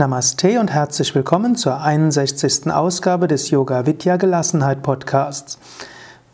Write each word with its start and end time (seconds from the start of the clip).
Namaste 0.00 0.58
und 0.58 0.72
herzlich 0.72 1.14
willkommen 1.14 1.54
zur 1.56 1.82
61. 1.82 2.72
Ausgabe 2.72 3.28
des 3.28 3.50
Yoga 3.50 3.84
Vidya 3.84 4.16
Gelassenheit 4.16 4.82
Podcasts. 4.82 5.58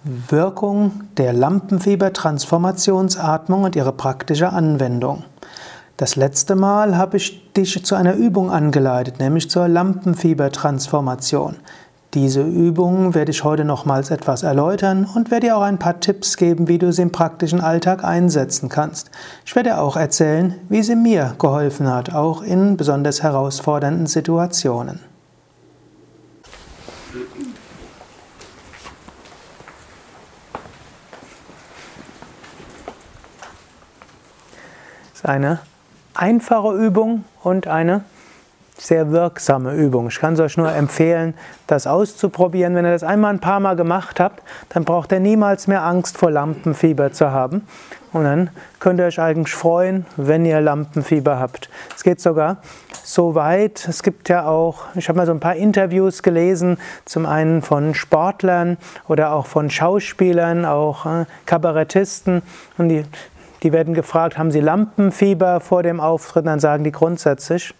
Wirkung 0.04 1.00
der 1.16 1.32
Lampenfieber-Transformationsatmung 1.32 3.64
und 3.64 3.74
ihre 3.74 3.92
praktische 3.92 4.50
Anwendung. 4.50 5.24
Das 5.96 6.14
letzte 6.14 6.54
Mal 6.54 6.96
habe 6.96 7.16
ich 7.16 7.52
dich 7.54 7.84
zu 7.84 7.96
einer 7.96 8.14
Übung 8.14 8.52
angeleitet, 8.52 9.18
nämlich 9.18 9.50
zur 9.50 9.66
Lampenfieber-Transformation. 9.66 11.56
Diese 12.16 12.40
Übung 12.40 13.12
werde 13.14 13.30
ich 13.30 13.44
heute 13.44 13.66
nochmals 13.66 14.10
etwas 14.10 14.42
erläutern 14.42 15.06
und 15.14 15.30
werde 15.30 15.48
dir 15.48 15.56
auch 15.58 15.62
ein 15.62 15.78
paar 15.78 16.00
Tipps 16.00 16.38
geben, 16.38 16.66
wie 16.66 16.78
du 16.78 16.90
sie 16.90 17.02
im 17.02 17.12
praktischen 17.12 17.60
Alltag 17.60 18.04
einsetzen 18.04 18.70
kannst. 18.70 19.10
Ich 19.44 19.54
werde 19.54 19.76
auch 19.76 19.98
erzählen, 19.98 20.54
wie 20.70 20.82
sie 20.82 20.96
mir 20.96 21.34
geholfen 21.38 21.92
hat, 21.92 22.14
auch 22.14 22.40
in 22.40 22.78
besonders 22.78 23.22
herausfordernden 23.22 24.06
Situationen. 24.06 25.00
Das 35.12 35.16
ist 35.16 35.26
eine 35.26 35.58
einfache 36.14 36.72
Übung 36.78 37.24
und 37.42 37.66
eine 37.66 38.04
sehr 38.78 39.10
wirksame 39.10 39.74
Übung. 39.74 40.08
Ich 40.08 40.18
kann 40.18 40.34
es 40.34 40.40
euch 40.40 40.56
nur 40.56 40.70
empfehlen, 40.72 41.34
das 41.66 41.86
auszuprobieren. 41.86 42.74
Wenn 42.74 42.84
ihr 42.84 42.92
das 42.92 43.02
einmal 43.02 43.32
ein 43.32 43.40
paar 43.40 43.60
Mal 43.60 43.76
gemacht 43.76 44.20
habt, 44.20 44.42
dann 44.68 44.84
braucht 44.84 45.12
ihr 45.12 45.20
niemals 45.20 45.66
mehr 45.66 45.82
Angst 45.84 46.18
vor 46.18 46.30
Lampenfieber 46.30 47.12
zu 47.12 47.30
haben. 47.30 47.66
Und 48.12 48.24
dann 48.24 48.50
könnt 48.80 49.00
ihr 49.00 49.06
euch 49.06 49.20
eigentlich 49.20 49.54
freuen, 49.54 50.06
wenn 50.16 50.44
ihr 50.46 50.60
Lampenfieber 50.60 51.38
habt. 51.38 51.68
Es 51.94 52.02
geht 52.02 52.20
sogar 52.20 52.58
so 53.02 53.34
weit. 53.34 53.86
Es 53.88 54.02
gibt 54.02 54.28
ja 54.28 54.46
auch, 54.46 54.84
ich 54.94 55.08
habe 55.08 55.18
mal 55.18 55.26
so 55.26 55.32
ein 55.32 55.40
paar 55.40 55.56
Interviews 55.56 56.22
gelesen, 56.22 56.78
zum 57.04 57.26
einen 57.26 57.62
von 57.62 57.94
Sportlern 57.94 58.78
oder 59.06 59.32
auch 59.32 59.46
von 59.46 59.70
Schauspielern, 59.70 60.64
auch 60.64 61.06
äh, 61.06 61.24
Kabarettisten. 61.46 62.42
Und 62.78 62.88
die, 62.88 63.04
die 63.62 63.72
werden 63.72 63.94
gefragt, 63.94 64.38
haben 64.38 64.50
sie 64.50 64.60
Lampenfieber 64.60 65.60
vor 65.60 65.82
dem 65.82 66.00
Auftritt? 66.00 66.46
Dann 66.46 66.60
sagen 66.60 66.84
die 66.84 66.92
grundsätzlich, 66.92 67.74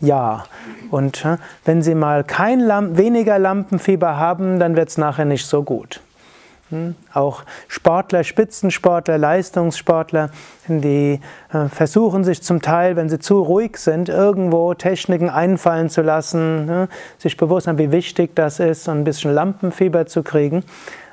ja. 0.00 0.44
Und 0.90 1.24
äh, 1.24 1.38
wenn 1.64 1.82
Sie 1.82 1.94
mal 1.94 2.24
kein 2.24 2.60
Lamp 2.60 2.98
weniger 2.98 3.38
Lampenfieber 3.38 4.16
haben, 4.16 4.58
dann 4.58 4.76
wird 4.76 4.88
es 4.88 4.98
nachher 4.98 5.24
nicht 5.24 5.46
so 5.46 5.62
gut. 5.62 6.00
Hm? 6.70 6.94
Auch 7.12 7.44
Sportler, 7.68 8.24
Spitzensportler, 8.24 9.18
Leistungssportler, 9.18 10.30
die 10.66 11.20
äh, 11.52 11.68
versuchen 11.68 12.24
sich 12.24 12.42
zum 12.42 12.62
Teil, 12.62 12.96
wenn 12.96 13.08
sie 13.08 13.18
zu 13.18 13.42
ruhig 13.42 13.76
sind, 13.76 14.08
irgendwo 14.08 14.72
Techniken 14.74 15.28
einfallen 15.28 15.90
zu 15.90 16.00
lassen, 16.00 16.66
ne? 16.66 16.88
sich 17.18 17.36
bewusst 17.36 17.66
sein, 17.66 17.78
wie 17.78 17.92
wichtig 17.92 18.34
das 18.34 18.60
ist, 18.60 18.88
ein 18.88 19.04
bisschen 19.04 19.32
Lampenfieber 19.34 20.06
zu 20.06 20.22
kriegen, 20.22 20.64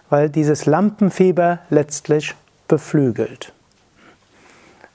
weil 0.09 0.29
dieses 0.29 0.65
Lampenfieber 0.65 1.59
letztlich 1.69 2.33
beflügelt. 2.67 3.51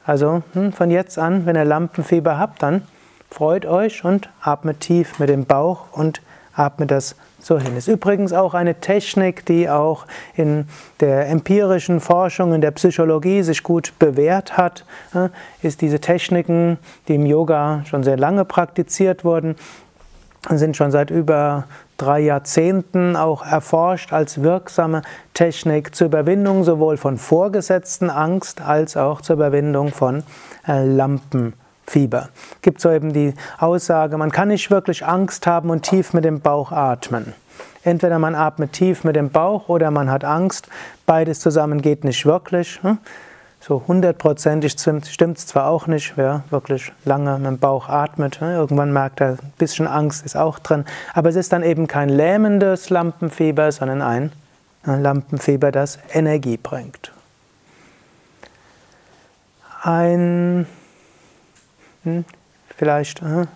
Also 0.06 0.43
hm, 0.55 0.73
von 0.73 0.91
jetzt 0.91 1.19
an, 1.19 1.45
wenn 1.45 1.56
ihr 1.56 1.65
Lampenfieber 1.65 2.39
habt, 2.39 2.62
dann 2.62 2.83
Freut 3.30 3.66
euch 3.66 4.05
und 4.05 4.28
atmet 4.41 4.80
tief 4.80 5.19
mit 5.19 5.28
dem 5.28 5.44
Bauch 5.44 5.92
und 5.92 6.22
atmet 6.55 6.91
das 6.91 7.16
so 7.38 7.58
hin. 7.58 7.77
Ist 7.77 7.86
übrigens 7.86 8.32
auch 8.32 8.55
eine 8.55 8.80
Technik, 8.80 9.46
die 9.46 9.69
auch 9.69 10.06
in 10.34 10.66
der 11.00 11.28
empirischen 11.28 12.00
Forschung, 12.00 12.54
in 12.54 12.60
der 12.60 12.72
Psychologie 12.72 13.42
sich 13.42 13.62
gut 13.62 13.92
bewährt 13.98 14.56
hat. 14.56 14.84
Ist 15.62 15.80
diese 15.80 16.00
Techniken, 16.00 16.78
die 17.08 17.14
im 17.14 17.27
Yoga 17.27 17.82
schon 17.84 18.02
sehr 18.02 18.16
lange 18.16 18.44
praktiziert 18.44 19.25
wurden, 19.25 19.54
sind 20.50 20.76
schon 20.76 20.91
seit 20.91 21.10
über 21.10 21.65
drei 21.97 22.20
Jahrzehnten 22.20 23.16
auch 23.16 23.44
erforscht 23.44 24.12
als 24.12 24.42
wirksame 24.42 25.03
Technik 25.34 25.94
zur 25.94 26.09
Überwindung 26.09 26.62
sowohl 26.62 26.97
von 26.97 27.16
vorgesetzten 27.16 28.10
Angst 28.10 28.60
als 28.60 28.97
auch 28.97 29.20
zur 29.20 29.36
Überwindung 29.36 29.91
von 29.91 30.22
äh, 30.69 30.84
Lampen. 30.84 31.54
Fieber. 31.86 32.28
Gibt 32.62 32.80
so 32.80 32.91
eben 32.91 33.12
die 33.12 33.34
Aussage, 33.58 34.16
man 34.19 34.32
kann 34.32 34.48
nicht 34.48 34.70
wirklich 34.70 35.06
Angst 35.06 35.47
haben 35.47 35.70
und 35.70 35.82
tief 35.82 36.12
mit 36.12 36.24
dem 36.24 36.41
Bauch 36.41 36.72
atmen. 36.72 37.34
Entweder 37.84 38.19
man 38.19 38.34
atmet 38.34 38.72
tief 38.72 39.04
mit 39.04 39.14
dem 39.14 39.30
Bauch 39.30 39.69
oder 39.69 39.92
man 39.92 40.10
hat 40.10 40.24
Angst. 40.24 40.69
Beides 41.06 41.38
zusammen 41.38 41.80
geht 41.82 42.02
nicht 42.02 42.26
wirklich. 42.26 42.82
Hm? 42.82 42.98
So 43.60 43.82
hundertprozentig 43.86 44.72
stimmt 44.72 45.38
es 45.38 45.47
zwar 45.47 45.69
auch 45.69 45.86
nicht, 45.86 46.16
wer 46.16 46.42
wirklich 46.50 46.92
lange 47.04 47.38
mit 47.38 47.47
dem 47.47 47.58
Bauch 47.58 47.88
atmet. 47.88 48.41
Hm? 48.41 48.48
Irgendwann 48.48 48.92
merkt 48.92 49.20
er, 49.20 49.30
ein 49.30 49.53
bisschen 49.56 49.86
Angst 49.86 50.26
ist 50.26 50.36
auch 50.36 50.58
drin. 50.58 50.84
Aber 51.14 51.28
es 51.28 51.36
ist 51.36 51.53
dann 51.53 51.62
eben 51.62 51.86
kein 51.86 52.08
lähmendes 52.08 52.91
Lampenfieber, 52.91 53.70
sondern 53.70 54.03
ein 54.03 54.32
Lampenfieber, 54.84 55.70
das 55.70 56.00
Energie 56.12 56.56
bringt. 56.56 57.12
Ein 59.82 60.66
vielleicht 62.77 63.22
äh, 63.22 63.47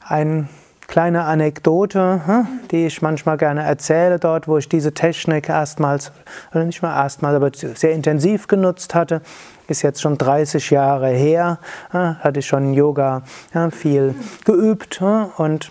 eine 0.00 0.48
kleine 0.86 1.22
Anekdote, 1.24 2.20
hm, 2.26 2.46
die 2.70 2.86
ich 2.86 3.00
manchmal 3.00 3.36
gerne 3.36 3.62
erzähle 3.62 4.18
dort, 4.18 4.48
wo 4.48 4.58
ich 4.58 4.68
diese 4.68 4.92
Technik 4.92 5.48
erstmals, 5.48 6.10
oder 6.52 6.64
nicht 6.64 6.82
mal 6.82 7.00
erstmals, 7.00 7.36
aber 7.36 7.50
sehr 7.54 7.92
intensiv 7.92 8.48
genutzt 8.48 8.94
hatte. 8.94 9.22
Ist 9.68 9.82
jetzt 9.82 10.00
schon 10.00 10.18
30 10.18 10.70
Jahre 10.70 11.08
her, 11.10 11.58
hatte 11.90 12.40
ich 12.40 12.46
schon 12.48 12.74
Yoga 12.74 13.22
viel 13.70 14.16
geübt 14.44 15.00
und 15.36 15.70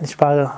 ich 0.00 0.16
habe 0.18 0.52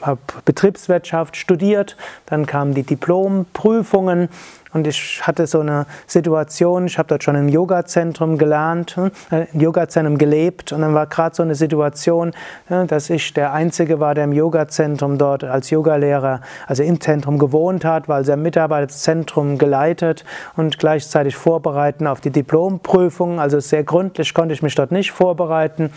hab 0.00 0.44
Betriebswirtschaft 0.44 1.36
studiert, 1.36 1.96
dann 2.26 2.46
kamen 2.46 2.72
die 2.72 2.82
Diplomprüfungen 2.82 4.28
und 4.72 4.86
ich 4.86 5.26
hatte 5.26 5.46
so 5.46 5.60
eine 5.60 5.86
Situation, 6.06 6.86
ich 6.86 6.98
habe 6.98 7.08
dort 7.08 7.24
schon 7.24 7.36
im 7.36 7.48
Yoga-Zentrum 7.48 8.38
gelernt, 8.38 8.96
äh, 9.30 9.46
im 9.52 9.60
Yoga-Zentrum 9.60 10.18
gelebt 10.18 10.72
und 10.72 10.82
dann 10.82 10.94
war 10.94 11.06
gerade 11.06 11.34
so 11.34 11.42
eine 11.42 11.54
Situation, 11.54 12.32
dass 12.68 13.10
ich 13.10 13.32
der 13.34 13.52
Einzige 13.52 14.00
war, 14.00 14.14
der 14.14 14.24
im 14.24 14.32
Yoga-Zentrum 14.32 15.18
dort 15.18 15.44
als 15.44 15.70
Yogalehrer, 15.70 16.40
also 16.66 16.82
im 16.82 17.00
Zentrum 17.00 17.38
gewohnt 17.38 17.84
hat, 17.84 18.08
weil 18.08 18.28
er 18.28 18.36
Mitarbeiter 18.36 18.86
das 18.86 19.02
Zentrum 19.02 19.58
geleitet 19.58 20.24
und 20.56 20.78
gleichzeitig 20.78 21.36
vorbereiten 21.36 22.06
auf 22.06 22.20
die 22.20 22.30
Diplomprüfung. 22.30 23.40
Also 23.40 23.60
sehr 23.60 23.84
gründlich 23.84 24.34
konnte 24.34 24.54
ich 24.54 24.62
mich 24.62 24.74
dort 24.74 24.92
nicht 24.92 25.12
vorbereiten. 25.12 25.90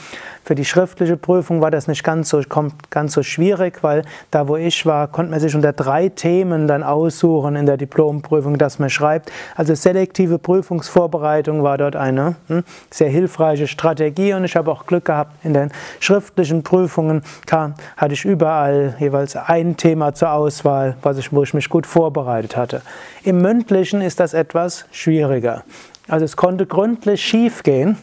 Für 0.43 0.55
die 0.55 0.65
schriftliche 0.65 1.17
Prüfung 1.17 1.61
war 1.61 1.71
das 1.71 1.87
nicht 1.87 2.03
ganz 2.03 2.29
so, 2.29 2.41
ganz 2.89 3.13
so 3.13 3.23
schwierig, 3.23 3.83
weil 3.83 4.03
da, 4.31 4.47
wo 4.47 4.57
ich 4.57 4.85
war, 4.85 5.07
konnte 5.07 5.31
man 5.31 5.39
sich 5.39 5.55
unter 5.55 5.73
drei 5.73 6.09
Themen 6.09 6.67
dann 6.67 6.83
aussuchen 6.83 7.55
in 7.55 7.65
der 7.65 7.77
Diplomprüfung 7.77 8.57
das 8.61 8.79
man 8.79 8.89
schreibt. 8.89 9.31
Also 9.55 9.75
selektive 9.75 10.39
Prüfungsvorbereitung 10.39 11.63
war 11.63 11.77
dort 11.77 11.95
eine 11.95 12.35
hm, 12.47 12.63
sehr 12.89 13.09
hilfreiche 13.09 13.67
Strategie 13.67 14.33
und 14.33 14.45
ich 14.45 14.55
habe 14.55 14.71
auch 14.71 14.85
Glück 14.85 15.05
gehabt. 15.05 15.43
In 15.43 15.53
den 15.53 15.71
schriftlichen 15.99 16.63
Prüfungen 16.63 17.23
kam, 17.45 17.73
hatte 17.97 18.13
ich 18.13 18.23
überall 18.23 18.95
jeweils 18.99 19.35
ein 19.35 19.77
Thema 19.77 20.13
zur 20.13 20.31
Auswahl, 20.31 20.95
was 21.01 21.17
ich, 21.17 21.33
wo 21.33 21.43
ich 21.43 21.53
mich 21.53 21.69
gut 21.69 21.87
vorbereitet 21.87 22.55
hatte. 22.55 22.81
Im 23.23 23.41
mündlichen 23.41 24.01
ist 24.01 24.19
das 24.19 24.33
etwas 24.33 24.85
schwieriger. 24.91 25.63
Also 26.07 26.25
es 26.25 26.35
konnte 26.35 26.65
gründlich 26.65 27.23
schief 27.23 27.63
gehen, 27.63 27.97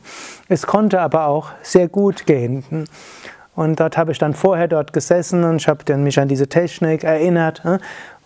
es 0.49 0.67
konnte 0.67 1.01
aber 1.01 1.27
auch 1.27 1.51
sehr 1.63 1.89
gut 1.89 2.27
gehen. 2.27 2.87
Und 3.55 3.81
dort 3.81 3.97
habe 3.97 4.13
ich 4.13 4.19
dann 4.19 4.35
vorher 4.35 4.69
dort 4.69 4.93
gesessen 4.93 5.43
und 5.43 5.57
ich 5.57 5.69
habe 5.69 5.97
mich 5.97 6.21
an 6.21 6.29
diese 6.29 6.49
Technik 6.49 7.03
erinnert 7.03 7.65
hm, 7.65 7.79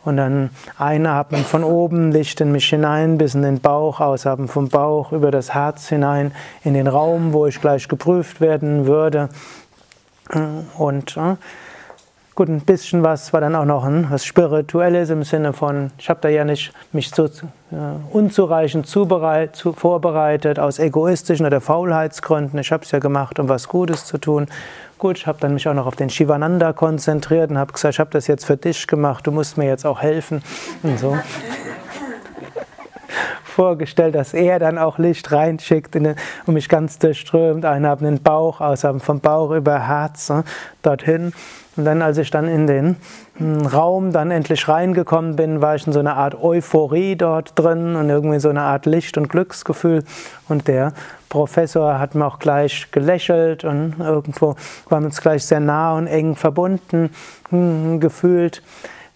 und 0.05 0.17
dann 0.17 0.51
einatmen 0.79 1.45
von 1.45 1.65
oben, 1.65 2.11
Licht 2.13 2.41
in 2.41 2.53
mich 2.53 2.69
hinein, 2.69 3.19
bis 3.19 3.35
in 3.35 3.43
den 3.43 3.61
Bauch, 3.61 4.01
ausatmen 4.01 4.49
vom 4.49 4.69
Bauch, 4.69 5.13
über 5.13 5.31
das 5.31 5.55
Herz 5.55 5.89
hinein, 5.89 6.33
in 6.65 6.75
den 6.75 6.87
Raum, 6.87 7.33
wo 7.33 7.47
ich 7.47 7.61
gleich 7.61 7.89
geprüft 7.89 8.41
werden 8.41 8.87
würde. 8.87 9.29
Und 10.79 11.17
äh, 11.17 11.37
gut, 12.35 12.49
ein 12.49 12.61
bisschen 12.63 13.03
was 13.03 13.33
war 13.33 13.41
dann 13.41 13.55
auch 13.55 13.65
noch 13.65 13.85
ein, 13.85 14.11
was 14.11 14.25
Spirituelles 14.25 15.11
im 15.11 15.23
Sinne 15.23 15.53
von, 15.53 15.91
ich 15.99 16.09
habe 16.09 16.21
da 16.21 16.29
ja 16.29 16.45
nicht 16.45 16.73
mich 16.93 17.11
so 17.11 17.27
äh, 17.27 17.29
unzureichend 18.11 18.87
zubereit, 18.87 19.55
zu, 19.55 19.73
vorbereitet 19.73 20.59
aus 20.59 20.79
egoistischen 20.79 21.47
oder 21.47 21.61
Faulheitsgründen. 21.61 22.59
Ich 22.59 22.73
habe 22.73 22.85
es 22.85 22.91
ja 22.91 22.99
gemacht, 22.99 23.39
um 23.39 23.49
was 23.49 23.69
Gutes 23.69 24.07
zu 24.07 24.19
tun. 24.19 24.47
Gut, 25.03 25.19
ich 25.19 25.27
habe 25.27 25.41
dann 25.41 25.53
mich 25.53 25.67
auch 25.67 25.75
noch 25.75 25.87
auf 25.87 25.97
den 25.97 26.11
Shivananda 26.11 26.73
konzentriert 26.73 27.51
und 27.51 27.59
habe 27.59 27.73
gesagt, 27.73 27.95
ich 27.95 27.99
habe 27.99 28.11
das 28.11 28.29
jetzt 28.29 28.45
für 28.45 28.57
dich 28.57 28.87
gemacht, 28.87 29.27
du 29.27 29.33
musst 29.33 29.59
mir 29.59 29.67
jetzt 29.67 29.85
auch 29.85 30.01
helfen. 30.01 30.45
Und 30.85 30.97
so. 30.97 31.19
Vorgestellt, 33.43 34.15
dass 34.15 34.33
er 34.33 34.61
dann 34.61 34.79
auch 34.79 34.99
Licht 34.99 35.33
reinschickt 35.33 35.97
den, 35.97 36.15
und 36.47 36.55
mich 36.55 36.69
ganz 36.69 37.01
durchströmt, 37.01 37.65
einatmen 37.65 38.11
in 38.11 38.17
den 38.19 38.23
Bauch, 38.23 38.61
ausatmen 38.61 39.01
vom 39.01 39.19
Bauch 39.19 39.51
über 39.51 39.89
Herz, 39.89 40.29
ne, 40.29 40.45
dorthin. 40.83 41.33
Und 41.77 41.85
dann, 41.87 42.03
als 42.03 42.19
ich 42.19 42.31
dann 42.31 42.49
in 42.49 42.67
den 42.67 42.97
hm, 43.39 43.67
Raum 43.67 44.13
dann 44.13 44.31
endlich 44.31 44.69
reingekommen 44.69 45.37
bin, 45.37 45.63
war 45.63 45.75
ich 45.75 45.87
in 45.87 45.93
so 45.93 46.01
einer 46.01 46.17
Art 46.17 46.35
Euphorie 46.35 47.17
dort 47.17 47.59
drin 47.59 47.97
und 47.97 48.11
irgendwie 48.11 48.41
so 48.41 48.51
eine 48.51 48.63
Art 48.63 48.85
Licht- 48.85 49.17
und 49.17 49.29
Glücksgefühl. 49.29 50.05
Und 50.49 50.69
der 50.69 50.93
Professor 51.31 51.99
hat 51.99 52.15
mir 52.15 52.27
auch 52.27 52.39
gleich 52.39 52.91
gelächelt 52.91 53.65
und 53.65 53.95
irgendwo 53.99 54.57
waren 54.91 55.05
wir 55.05 55.07
uns 55.07 55.21
gleich 55.21 55.45
sehr 55.45 55.61
nah 55.61 55.97
und 55.97 56.07
eng 56.07 56.37
verbunden 56.37 57.11
hm, 57.49 58.01
gefühlt. 58.01 58.63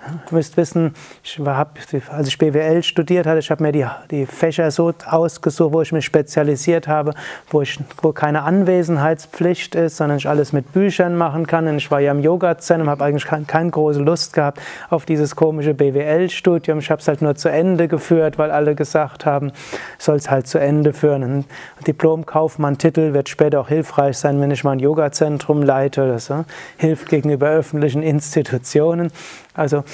Ihr 0.07 0.35
müsst 0.35 0.57
wissen, 0.57 0.95
ich 1.23 1.39
habe, 1.39 1.71
als 2.11 2.29
ich 2.29 2.39
BWL 2.39 2.83
studiert 2.83 3.27
hatte, 3.27 3.39
ich 3.39 3.51
habe 3.51 3.63
mir 3.63 3.73
die, 3.73 3.87
die 4.11 4.27
Fächer 4.27 4.71
so 4.71 4.93
ausgesucht, 5.07 5.73
wo 5.73 5.83
ich 5.83 5.93
mich 5.93 6.05
spezialisiert 6.05 6.89
habe, 6.89 7.13
wo, 7.51 7.63
ich, 7.63 7.79
wo 8.03 8.13
keine 8.13 8.43
Anwesenheitspflicht 8.43 9.75
ist, 9.75 9.97
sondern 9.97 10.19
ich 10.19 10.29
alles 10.29 10.53
mit 10.53 10.73
Büchern 10.73 11.17
machen 11.17 11.47
kann. 11.47 11.67
Und 11.67 11.77
ich 11.77 11.91
war 11.91 12.01
ja 12.01 12.13
im 12.13 12.21
Yoga-Zentrum, 12.21 12.89
habe 12.89 13.05
eigentlich 13.05 13.25
keine, 13.25 13.45
keine 13.45 13.71
große 13.71 14.01
Lust 14.01 14.33
gehabt 14.33 14.61
auf 14.91 15.05
dieses 15.05 15.37
komische 15.37 15.75
BWL-Studium. 15.75 16.79
Ich 16.79 16.91
habe 16.91 17.01
es 17.01 17.09
halt 17.09 17.23
nur 17.23 17.35
zu 17.35 17.49
Ende 17.49 17.89
geführt, 17.89 18.39
weil 18.39 18.51
alle 18.51 18.75
gesagt 18.75 19.27
haben, 19.27 19.53
soll 19.99 20.17
es 20.17 20.31
halt 20.31 20.47
zu 20.47 20.59
Ende 20.59 20.93
führen. 20.93 21.23
Ein 21.23 21.45
Diplom-Kaufmann-Titel 21.87 23.13
wird 23.13 23.29
später 23.29 23.61
auch 23.61 23.69
hilfreich 23.69 24.19
sein, 24.19 24.41
wenn 24.41 24.51
ich 24.51 24.65
mal 24.65 24.73
ein 24.73 24.81
Yoga-Zentrum 24.81 25.63
leite. 25.63 26.07
Das 26.09 26.29
ja, 26.29 26.45
hilft 26.77 27.09
gegenüber 27.09 27.49
öffentlichen 27.49 28.03
Institutionen. 28.03 29.11
Also 29.57 29.85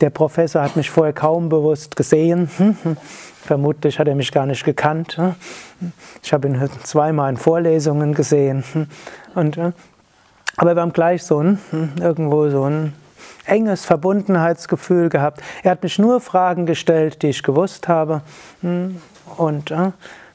der 0.00 0.10
Professor 0.10 0.62
hat 0.62 0.76
mich 0.76 0.90
vorher 0.90 1.12
kaum 1.12 1.48
bewusst 1.48 1.96
gesehen. 1.96 2.48
Hm, 2.56 2.76
hm. 2.82 2.96
Vermutlich 3.42 3.98
hat 3.98 4.06
er 4.06 4.14
mich 4.14 4.32
gar 4.32 4.46
nicht 4.46 4.64
gekannt. 4.64 5.18
Ich 6.22 6.32
habe 6.32 6.48
ihn 6.48 6.60
zweimal 6.84 7.30
in 7.30 7.36
Vorlesungen 7.36 8.14
gesehen. 8.14 8.64
Und, 9.34 9.58
aber 10.56 10.76
wir 10.76 10.82
haben 10.82 10.92
gleich 10.92 11.22
so 11.22 11.42
ein, 11.42 11.58
irgendwo 12.00 12.50
so 12.50 12.64
ein 12.64 12.92
enges 13.46 13.84
Verbundenheitsgefühl 13.86 15.08
gehabt. 15.08 15.42
Er 15.62 15.72
hat 15.72 15.82
mich 15.82 15.98
nur 15.98 16.20
Fragen 16.20 16.66
gestellt, 16.66 17.22
die 17.22 17.28
ich 17.28 17.42
gewusst 17.42 17.88
habe. 17.88 18.20
Und 18.62 19.70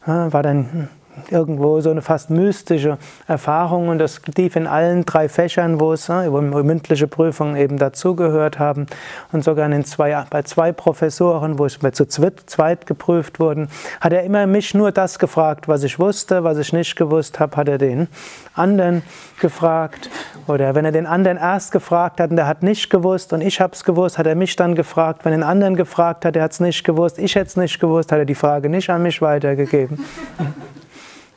war 0.06 0.44
dann 0.44 0.90
irgendwo 1.30 1.80
so 1.82 1.90
eine 1.90 2.02
fast 2.02 2.30
mystische 2.30 2.98
Erfahrung 3.28 3.90
und 3.90 4.00
das 4.00 4.22
lief 4.38 4.56
in 4.56 4.68
allen 4.68 5.06
drei 5.06 5.30
Fächern, 5.30 5.80
wo 5.80 5.94
es 5.94 6.10
wo 6.10 6.42
mündliche 6.42 7.08
Prüfungen 7.08 7.56
eben 7.56 7.78
dazugehört 7.78 8.60
haben 8.60 8.86
und 9.32 9.44
sogar 9.44 9.70
in 9.72 9.86
zwei, 9.86 10.26
bei 10.30 10.44
zwei 10.44 10.72
Professoren, 10.72 11.58
wo 11.60 11.66
es 11.66 11.80
zu 11.80 12.06
zweit 12.08 12.86
geprüft 12.86 13.40
wurden, 13.40 13.70
hat 14.02 14.14
er 14.14 14.24
immer 14.24 14.48
mich 14.48 14.74
nur 14.74 14.92
das 14.92 15.20
gefragt, 15.20 15.68
was 15.68 15.84
ich 15.84 16.00
wusste, 16.00 16.44
was 16.44 16.58
ich 16.58 16.74
nicht 16.74 16.96
gewusst 16.96 17.40
habe, 17.40 17.56
hat 17.58 17.68
er 17.68 17.78
den 17.78 18.08
anderen 18.54 19.04
gefragt 19.40 20.10
oder 20.48 20.76
wenn 20.76 20.86
er 20.86 20.92
den 20.92 21.06
anderen 21.06 21.38
erst 21.38 21.72
gefragt 21.72 22.20
hat 22.20 22.30
und 22.30 22.36
der 22.38 22.48
hat 22.48 22.64
nicht 22.64 22.90
gewusst 22.90 23.34
und 23.34 23.42
ich 23.42 23.60
habe 23.60 23.74
es 23.74 23.84
gewusst, 23.84 24.18
hat 24.18 24.28
er 24.28 24.36
mich 24.36 24.56
dann 24.56 24.76
gefragt, 24.76 25.26
wenn 25.26 25.34
er 25.34 25.40
den 25.40 25.44
anderen 25.44 25.76
gefragt 25.76 26.26
hat, 26.26 26.36
der 26.36 26.44
hat 26.44 26.52
es 26.52 26.60
nicht 26.60 26.84
gewusst, 26.84 27.20
ich 27.20 27.36
hätte 27.36 27.48
es 27.48 27.58
nicht 27.58 27.80
gewusst, 27.80 28.12
hat 28.12 28.20
er 28.20 28.26
die 28.26 28.36
Frage 28.36 28.70
nicht 28.70 28.90
an 28.90 29.02
mich 29.02 29.22
weitergegeben. 29.22 30.00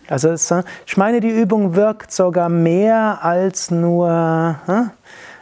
Also 0.09 0.33
ich 0.87 0.97
meine, 0.97 1.21
die 1.21 1.29
Übung 1.29 1.75
wirkt 1.75 2.13
sogar 2.13 2.49
mehr 2.49 3.23
als 3.23 3.71
nur, 3.71 4.09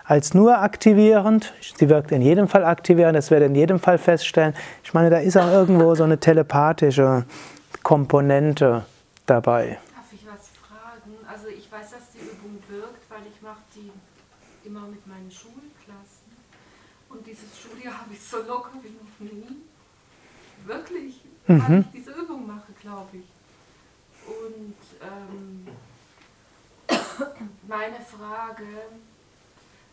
als 0.04 0.34
nur 0.34 0.58
aktivierend. 0.58 1.54
Sie 1.78 1.88
wirkt 1.88 2.10
in 2.10 2.20
jedem 2.20 2.48
Fall 2.48 2.64
aktivierend, 2.64 3.16
das 3.16 3.30
werde 3.30 3.44
ich 3.44 3.50
in 3.50 3.54
jedem 3.54 3.78
Fall 3.78 3.98
feststellen. 3.98 4.54
Ich 4.82 4.92
meine, 4.92 5.08
da 5.08 5.18
ist 5.18 5.36
auch 5.36 5.50
irgendwo 5.50 5.94
so 5.94 6.02
eine 6.02 6.18
telepathische 6.18 7.24
Komponente 7.84 8.84
dabei. 9.26 9.78
Darf 9.94 10.12
ich 10.12 10.26
was 10.26 10.50
fragen? 10.58 11.14
Also 11.32 11.46
ich 11.46 11.70
weiß, 11.70 11.92
dass 11.92 12.10
die 12.12 12.18
Übung 12.18 12.58
wirkt, 12.68 13.08
weil 13.08 13.22
ich 13.32 13.40
mache 13.40 13.62
die 13.76 13.92
immer 14.66 14.88
mit 14.88 15.06
meinen 15.06 15.30
Schulklassen. 15.30 16.26
Und 17.08 17.24
dieses 17.24 17.56
Schuljahr 17.56 18.00
habe 18.00 18.12
ich 18.12 18.20
so 18.20 18.38
locker 18.38 18.72
wie 18.82 18.90
noch 18.90 19.32
nie. 19.32 19.62
Wirklich, 20.66 21.20
mhm. 21.46 21.62
weil 21.68 21.80
ich 21.80 22.02
diese 22.02 22.10
Übung 22.10 22.48
mache, 22.48 22.72
glaube 22.82 23.18
ich. 23.18 23.26
Und 24.26 24.76
ähm, 25.00 25.68
meine 27.66 28.00
Frage, 28.00 28.66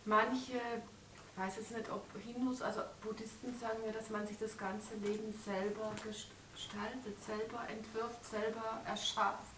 manche, 0.05 0.53
ich 0.53 1.43
weiß 1.43 1.57
jetzt 1.57 1.71
nicht, 1.71 1.89
ob 1.91 2.03
Hindus, 2.23 2.61
also 2.61 2.81
Buddhisten 3.01 3.57
sagen 3.59 3.79
mir, 3.85 3.93
dass 3.93 4.09
man 4.09 4.25
sich 4.25 4.37
das 4.37 4.57
ganze 4.57 4.95
Leben 4.95 5.33
selber 5.45 5.91
gestaltet, 6.03 7.23
selber 7.23 7.61
entwirft, 7.69 8.25
selber 8.25 8.81
erschafft. 8.85 9.53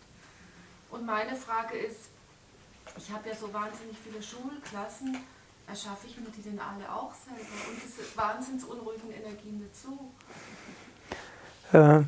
Und 0.91 1.05
meine 1.05 1.35
Frage 1.35 1.77
ist, 1.77 2.09
ich 2.97 3.11
habe 3.11 3.29
ja 3.29 3.35
so 3.35 3.51
wahnsinnig 3.53 3.97
viele 3.97 4.21
Schulklassen, 4.21 5.17
erschaffe 5.67 6.07
ich 6.07 6.17
mir 6.17 6.29
die 6.29 6.41
denn 6.41 6.59
alle 6.59 6.91
auch 6.91 7.13
selber? 7.13 7.69
Und 7.69 7.81
diese 7.83 8.15
wahnsinnsunruhigen 8.17 9.11
Energien 9.11 9.67
dazu? 9.67 10.11
Äh, 11.73 12.03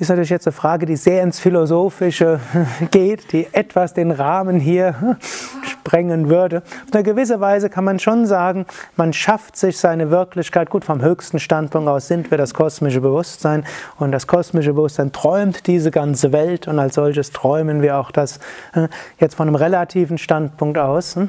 ist 0.00 0.08
natürlich 0.08 0.30
jetzt 0.30 0.46
eine 0.46 0.52
Frage, 0.52 0.86
die 0.86 0.96
sehr 0.96 1.22
ins 1.22 1.38
Philosophische 1.40 2.40
geht, 2.90 3.32
die 3.32 3.46
etwas 3.52 3.92
den 3.92 4.10
Rahmen 4.10 4.58
hier 4.58 5.16
sprengen 5.62 6.30
würde. 6.30 6.62
Auf 6.86 6.94
eine 6.94 7.02
gewisse 7.02 7.40
Weise 7.40 7.68
kann 7.68 7.84
man 7.84 7.98
schon 7.98 8.24
sagen, 8.24 8.64
man 8.96 9.12
schafft 9.12 9.56
sich 9.56 9.78
seine 9.78 10.10
Wirklichkeit. 10.10 10.70
Gut, 10.70 10.86
vom 10.86 11.02
höchsten 11.02 11.38
Standpunkt 11.38 11.86
aus 11.88 12.08
sind 12.08 12.30
wir 12.30 12.38
das 12.38 12.54
kosmische 12.54 13.02
Bewusstsein 13.02 13.66
und 13.98 14.10
das 14.10 14.26
kosmische 14.26 14.72
Bewusstsein 14.72 15.12
träumt 15.12 15.66
diese 15.66 15.90
ganze 15.90 16.32
Welt 16.32 16.66
und 16.66 16.78
als 16.78 16.94
solches 16.94 17.30
träumen 17.32 17.82
wir 17.82 17.98
auch 17.98 18.10
das 18.10 18.38
äh, 18.72 18.88
jetzt 19.18 19.34
von 19.34 19.48
einem 19.48 19.54
relativen 19.54 20.16
Standpunkt 20.16 20.78
aus. 20.78 21.16
Hm? 21.16 21.28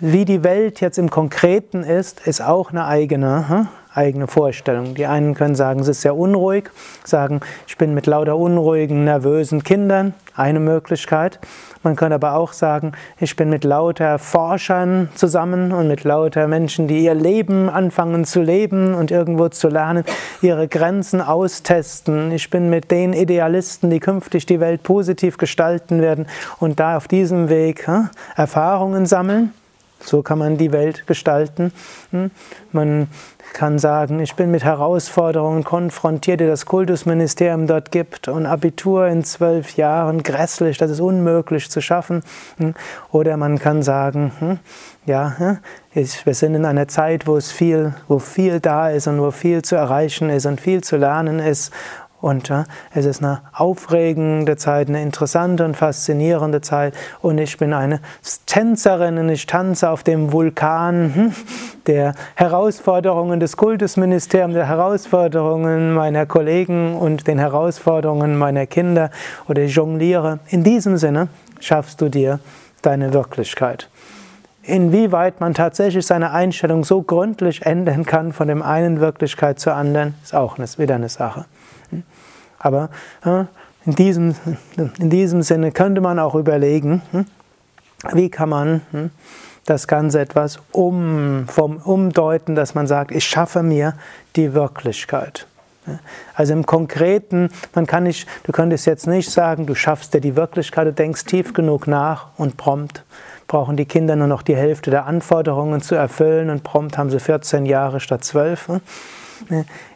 Wie 0.00 0.24
die 0.24 0.44
Welt 0.44 0.80
jetzt 0.80 0.98
im 0.98 1.10
Konkreten 1.10 1.82
ist, 1.82 2.26
ist 2.26 2.42
auch 2.42 2.70
eine 2.70 2.86
eigene 2.86 3.48
hm? 3.48 3.68
Eigene 3.98 4.28
Vorstellung. 4.28 4.94
Die 4.94 5.06
einen 5.06 5.34
können 5.34 5.56
sagen, 5.56 5.80
es 5.80 5.88
ist 5.88 6.02
sehr 6.02 6.16
unruhig, 6.16 6.70
sagen, 7.04 7.40
ich 7.66 7.76
bin 7.76 7.94
mit 7.94 8.06
lauter 8.06 8.36
unruhigen, 8.36 9.04
nervösen 9.04 9.64
Kindern, 9.64 10.14
eine 10.34 10.60
Möglichkeit. 10.60 11.40
Man 11.82 11.96
kann 11.96 12.12
aber 12.12 12.34
auch 12.34 12.52
sagen, 12.52 12.92
ich 13.18 13.34
bin 13.34 13.50
mit 13.50 13.64
lauter 13.64 14.18
Forschern 14.18 15.08
zusammen 15.14 15.72
und 15.72 15.88
mit 15.88 16.04
lauter 16.04 16.46
Menschen, 16.46 16.86
die 16.86 17.04
ihr 17.04 17.14
Leben 17.14 17.68
anfangen 17.68 18.24
zu 18.24 18.40
leben 18.40 18.94
und 18.94 19.10
irgendwo 19.10 19.48
zu 19.48 19.68
lernen, 19.68 20.04
ihre 20.42 20.68
Grenzen 20.68 21.20
austesten. 21.20 22.30
Ich 22.32 22.50
bin 22.50 22.70
mit 22.70 22.90
den 22.90 23.12
Idealisten, 23.12 23.90
die 23.90 24.00
künftig 24.00 24.46
die 24.46 24.60
Welt 24.60 24.82
positiv 24.84 25.38
gestalten 25.38 26.00
werden 26.00 26.26
und 26.60 26.78
da 26.78 26.96
auf 26.96 27.08
diesem 27.08 27.48
Weg 27.48 27.86
hm, 27.86 28.10
Erfahrungen 28.36 29.06
sammeln. 29.06 29.52
So 30.00 30.22
kann 30.22 30.38
man 30.38 30.56
die 30.56 30.72
Welt 30.72 31.06
gestalten. 31.06 31.72
Hm? 32.10 32.30
Man 32.72 33.08
kann 33.52 33.78
sagen, 33.78 34.20
ich 34.20 34.34
bin 34.34 34.50
mit 34.50 34.64
Herausforderungen 34.64 35.64
konfrontiert, 35.64 36.40
die 36.40 36.46
das 36.46 36.66
Kultusministerium 36.66 37.66
dort 37.66 37.90
gibt 37.90 38.28
und 38.28 38.46
Abitur 38.46 39.06
in 39.06 39.24
zwölf 39.24 39.76
Jahren, 39.76 40.22
grässlich, 40.22 40.78
das 40.78 40.90
ist 40.90 41.00
unmöglich 41.00 41.70
zu 41.70 41.80
schaffen. 41.80 42.22
Hm? 42.58 42.74
Oder 43.10 43.36
man 43.36 43.58
kann 43.58 43.82
sagen, 43.82 44.32
hm, 44.38 44.58
ja, 45.06 45.58
wir 45.92 46.34
sind 46.34 46.54
in 46.54 46.64
einer 46.64 46.88
Zeit, 46.88 47.26
wo 47.26 47.36
es 47.36 47.50
viel, 47.50 47.94
wo 48.06 48.18
viel 48.18 48.60
da 48.60 48.90
ist 48.90 49.06
und 49.06 49.20
wo 49.20 49.30
viel 49.30 49.62
zu 49.62 49.74
erreichen 49.74 50.30
ist 50.30 50.46
und 50.46 50.60
viel 50.60 50.82
zu 50.82 50.96
lernen 50.96 51.38
ist 51.38 51.72
und 52.20 52.50
äh, 52.50 52.64
es 52.92 53.04
ist 53.04 53.22
eine 53.22 53.42
aufregende 53.52 54.56
Zeit, 54.56 54.88
eine 54.88 55.02
interessante 55.02 55.64
und 55.64 55.76
faszinierende 55.76 56.60
Zeit. 56.60 56.94
Und 57.22 57.38
ich 57.38 57.56
bin 57.58 57.72
eine 57.72 58.00
Tänzerin 58.46 59.18
und 59.18 59.28
ich 59.28 59.46
tanze 59.46 59.88
auf 59.88 60.02
dem 60.02 60.32
Vulkan 60.32 61.12
hm, 61.14 61.34
der 61.86 62.14
Herausforderungen 62.34 63.38
des 63.38 63.56
Kultusministeriums, 63.56 64.54
der 64.54 64.66
Herausforderungen 64.66 65.94
meiner 65.94 66.26
Kollegen 66.26 66.96
und 66.96 67.28
den 67.28 67.38
Herausforderungen 67.38 68.36
meiner 68.36 68.66
Kinder 68.66 69.10
oder 69.48 69.62
ich 69.62 69.74
jongliere. 69.74 70.40
In 70.48 70.64
diesem 70.64 70.96
Sinne 70.96 71.28
schaffst 71.60 72.00
du 72.00 72.08
dir 72.08 72.40
deine 72.82 73.12
Wirklichkeit. 73.12 73.88
Inwieweit 74.62 75.40
man 75.40 75.54
tatsächlich 75.54 76.04
seine 76.04 76.32
Einstellung 76.32 76.84
so 76.84 77.00
gründlich 77.00 77.64
ändern 77.64 78.04
kann 78.04 78.32
von 78.32 78.48
dem 78.48 78.60
einen 78.60 79.00
Wirklichkeit 79.00 79.58
zur 79.58 79.74
anderen, 79.74 80.14
ist 80.22 80.34
auch 80.34 80.58
wieder 80.58 80.96
eine 80.96 81.08
Sache. 81.08 81.46
Aber 82.58 82.90
in, 83.84 83.94
diesem, 83.94 84.34
in 84.98 85.10
diesem 85.10 85.42
Sinne 85.42 85.72
könnte 85.72 86.00
man 86.00 86.18
auch 86.18 86.34
überlegen, 86.34 87.02
hm, 87.12 87.26
wie 88.12 88.28
kann 88.28 88.48
man 88.48 88.80
hm, 88.90 89.10
das 89.64 89.86
Ganze 89.86 90.20
etwas 90.20 90.60
um, 90.72 91.44
vom, 91.48 91.76
umdeuten, 91.76 92.54
dass 92.54 92.74
man 92.74 92.86
sagt, 92.86 93.12
ich 93.12 93.24
schaffe 93.24 93.62
mir 93.62 93.94
die 94.36 94.54
Wirklichkeit. 94.54 95.46
Also 96.34 96.52
im 96.52 96.66
Konkreten, 96.66 97.48
man 97.74 97.86
kann 97.86 98.02
nicht, 98.02 98.28
du 98.44 98.52
könntest 98.52 98.86
jetzt 98.86 99.06
nicht 99.06 99.30
sagen, 99.30 99.64
du 99.64 99.74
schaffst 99.74 100.12
dir 100.12 100.20
die 100.20 100.36
Wirklichkeit, 100.36 100.86
du 100.86 100.92
denkst 100.92 101.24
tief 101.24 101.54
genug 101.54 101.86
nach 101.86 102.28
und 102.36 102.56
prompt 102.56 103.04
brauchen 103.48 103.78
die 103.78 103.86
Kinder 103.86 104.14
nur 104.14 104.28
noch 104.28 104.42
die 104.42 104.54
Hälfte 104.54 104.90
der 104.90 105.06
Anforderungen 105.06 105.80
zu 105.80 105.94
erfüllen 105.94 106.50
und 106.50 106.62
prompt 106.62 106.96
haben 106.96 107.10
sie 107.10 107.18
14 107.18 107.66
Jahre 107.66 107.98
statt 107.98 108.22
12. 108.22 108.80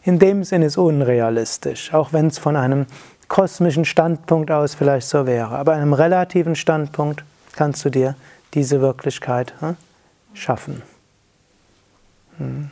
In 0.05 0.19
dem 0.19 0.45
Sinn 0.45 0.63
ist 0.63 0.77
unrealistisch, 0.77 1.93
auch 1.93 2.13
wenn 2.13 2.29
es 2.29 2.39
von 2.39 2.57
einem 2.57 2.87
kosmischen 3.29 3.85
Standpunkt 3.85 4.51
aus 4.51 4.75
vielleicht 4.75 5.09
so 5.09 5.27
wäre. 5.27 5.57
Aber 5.57 5.73
einem 5.73 5.93
relativen 5.93 6.55
Standpunkt 6.55 7.25
kannst 7.55 7.85
du 7.85 7.91
dir 7.91 8.15
diese 8.55 8.81
Wirklichkeit 8.81 9.55
hm, 9.61 9.77
schaffen. 10.35 10.83
Hm. 12.39 12.71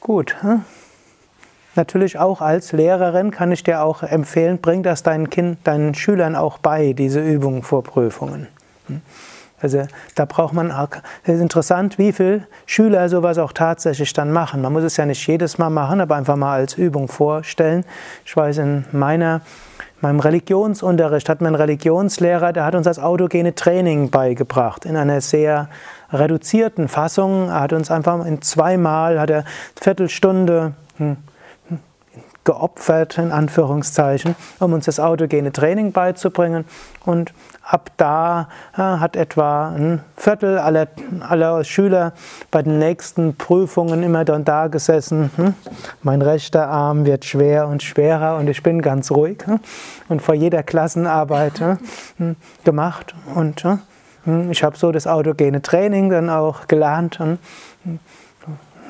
Gut. 0.00 0.36
Hm? 0.42 0.64
Natürlich 1.76 2.18
auch 2.18 2.40
als 2.40 2.72
Lehrerin 2.72 3.30
kann 3.30 3.52
ich 3.52 3.62
dir 3.62 3.82
auch 3.82 4.02
empfehlen, 4.02 4.58
bring 4.58 4.82
das 4.82 5.02
deinen, 5.02 5.28
kind, 5.30 5.58
deinen 5.64 5.94
Schülern 5.94 6.34
auch 6.34 6.58
bei, 6.58 6.94
diese 6.94 7.20
Übungen 7.20 7.62
vor 7.62 7.84
Prüfungen. 7.84 8.48
Also 9.66 9.82
da 10.14 10.26
braucht 10.26 10.54
man, 10.54 10.72
es 11.24 11.34
ist 11.34 11.40
interessant, 11.40 11.98
wie 11.98 12.12
viele 12.12 12.46
Schüler 12.66 13.08
sowas 13.08 13.36
auch 13.36 13.52
tatsächlich 13.52 14.12
dann 14.12 14.30
machen. 14.30 14.62
Man 14.62 14.72
muss 14.72 14.84
es 14.84 14.96
ja 14.96 15.06
nicht 15.06 15.26
jedes 15.26 15.58
Mal 15.58 15.70
machen, 15.70 16.00
aber 16.00 16.14
einfach 16.14 16.36
mal 16.36 16.60
als 16.60 16.74
Übung 16.74 17.08
vorstellen. 17.08 17.84
Ich 18.24 18.36
weiß, 18.36 18.58
in 18.58 18.84
meiner, 18.92 19.40
meinem 20.00 20.20
Religionsunterricht 20.20 21.28
hat 21.28 21.40
mein 21.40 21.56
Religionslehrer, 21.56 22.52
der 22.52 22.64
hat 22.64 22.76
uns 22.76 22.84
das 22.84 23.00
autogene 23.00 23.56
Training 23.56 24.10
beigebracht, 24.10 24.84
in 24.84 24.96
einer 24.96 25.20
sehr 25.20 25.68
reduzierten 26.12 26.86
Fassung. 26.86 27.48
Er 27.48 27.62
hat 27.62 27.72
uns 27.72 27.90
einfach 27.90 28.24
in 28.24 28.42
zweimal, 28.42 29.18
hat 29.18 29.30
er 29.30 29.44
Viertelstunde, 29.74 30.74
hm, 30.98 31.16
geopfert, 32.44 33.18
in 33.18 33.32
Anführungszeichen, 33.32 34.36
um 34.60 34.72
uns 34.72 34.84
das 34.84 35.00
autogene 35.00 35.50
Training 35.50 35.90
beizubringen. 35.90 36.64
Und 37.04 37.34
ab 37.68 37.90
da 37.96 38.48
ja, 38.76 39.00
hat 39.00 39.16
etwa 39.16 39.70
ein 39.70 40.00
Viertel 40.16 40.58
aller, 40.58 40.86
aller 41.20 41.64
Schüler 41.64 42.12
bei 42.50 42.62
den 42.62 42.78
nächsten 42.78 43.36
Prüfungen 43.36 44.02
immer 44.02 44.24
dann 44.24 44.44
da 44.44 44.68
gesessen. 44.68 45.30
Hm? 45.36 45.54
Mein 46.02 46.22
rechter 46.22 46.68
Arm 46.68 47.06
wird 47.06 47.24
schwer 47.24 47.66
und 47.66 47.82
schwerer 47.82 48.36
und 48.36 48.48
ich 48.48 48.62
bin 48.62 48.82
ganz 48.82 49.10
ruhig. 49.10 49.38
Hm? 49.46 49.58
Und 50.08 50.22
vor 50.22 50.34
jeder 50.34 50.62
Klassenarbeit 50.62 51.60
hm, 52.18 52.36
gemacht. 52.64 53.14
Und 53.34 53.66
ich 54.50 54.62
habe 54.62 54.76
so 54.76 54.92
das 54.92 55.06
autogene 55.06 55.62
Training 55.62 56.10
dann 56.10 56.30
auch 56.30 56.66
gelernt. 56.68 57.20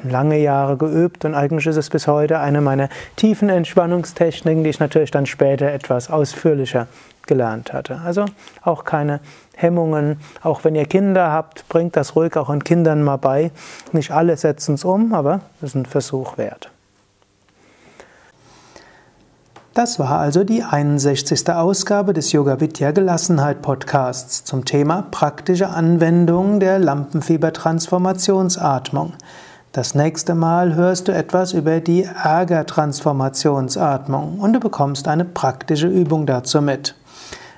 Lange 0.04 0.38
Jahre 0.38 0.76
geübt 0.76 1.24
und 1.24 1.34
eigentlich 1.34 1.66
ist 1.66 1.76
es 1.76 1.90
bis 1.90 2.06
heute 2.06 2.38
eine 2.38 2.60
meiner 2.60 2.88
tiefen 3.16 3.48
Entspannungstechniken, 3.48 4.64
die 4.64 4.70
ich 4.70 4.80
natürlich 4.80 5.10
dann 5.10 5.26
später 5.26 5.72
etwas 5.72 6.10
ausführlicher 6.10 6.86
gelernt 7.26 7.72
hatte. 7.72 8.00
Also 8.04 8.24
auch 8.62 8.84
keine 8.84 9.20
Hemmungen. 9.56 10.20
Auch 10.42 10.64
wenn 10.64 10.74
ihr 10.74 10.86
Kinder 10.86 11.32
habt, 11.32 11.68
bringt 11.68 11.96
das 11.96 12.16
ruhig 12.16 12.36
auch 12.36 12.48
an 12.48 12.64
Kindern 12.64 13.02
mal 13.02 13.16
bei. 13.16 13.50
Nicht 13.92 14.12
alle 14.12 14.36
setzen 14.36 14.74
es 14.74 14.84
um, 14.84 15.12
aber 15.12 15.40
es 15.60 15.70
ist 15.70 15.74
ein 15.74 15.86
Versuch 15.86 16.38
wert. 16.38 16.70
Das 19.76 19.98
war 19.98 20.18
also 20.20 20.42
die 20.42 20.62
61. 20.62 21.50
Ausgabe 21.50 22.14
des 22.14 22.32
Yoga 22.32 22.60
Vidya 22.60 22.92
Gelassenheit 22.92 23.60
Podcasts 23.60 24.42
zum 24.42 24.64
Thema 24.64 25.04
praktische 25.10 25.68
Anwendung 25.68 26.60
der 26.60 26.78
Lampenfieber-Transformationsatmung. 26.78 29.12
Das 29.76 29.94
nächste 29.94 30.34
Mal 30.34 30.74
hörst 30.74 31.06
du 31.06 31.12
etwas 31.12 31.52
über 31.52 31.78
die 31.80 32.04
Ärger-Transformationsatmung 32.04 34.38
und 34.38 34.54
du 34.54 34.58
bekommst 34.58 35.06
eine 35.06 35.26
praktische 35.26 35.86
Übung 35.86 36.24
dazu 36.24 36.62
mit. 36.62 36.94